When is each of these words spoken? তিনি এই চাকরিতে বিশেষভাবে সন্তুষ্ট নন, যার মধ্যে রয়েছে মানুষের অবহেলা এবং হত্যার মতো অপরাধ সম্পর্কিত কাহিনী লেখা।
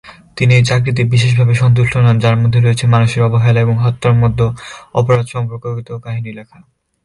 তিনি 0.37 0.51
এই 0.55 0.63
চাকরিতে 0.65 1.01
বিশেষভাবে 1.13 1.53
সন্তুষ্ট 1.63 1.93
নন, 1.97 2.15
যার 2.23 2.35
মধ্যে 2.41 2.59
রয়েছে 2.59 2.85
মানুষের 2.87 3.25
অবহেলা 3.27 3.59
এবং 3.61 3.75
হত্যার 3.83 4.15
মতো 4.23 4.45
অপরাধ 4.93 5.25
সম্পর্কিত 5.33 5.89
কাহিনী 6.05 6.31
লেখা। 6.37 6.57